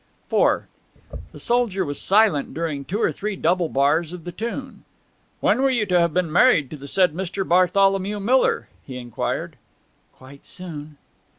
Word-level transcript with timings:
IV 0.31 0.63
The 1.31 1.39
soldier 1.39 1.85
was 1.85 2.01
silent 2.01 2.55
during 2.55 2.83
two 2.85 2.99
or 2.99 3.11
three 3.11 3.35
double 3.35 3.69
bars 3.69 4.13
of 4.13 4.23
the 4.23 4.31
tune. 4.31 4.83
'When 5.41 5.61
were 5.61 5.69
you 5.69 5.85
to 5.85 5.99
have 5.99 6.11
been 6.11 6.31
married 6.31 6.71
to 6.71 6.75
the 6.77 6.87
said 6.87 7.13
Mr. 7.13 7.47
Bartholomew 7.47 8.19
Miller?' 8.19 8.67
he 8.83 8.97
inquired. 8.97 9.57
'Quite 10.15 10.43
soon.' 10.43 10.97